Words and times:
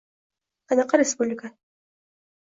—Qanaqa 0.71 0.99
respublika? 1.01 1.51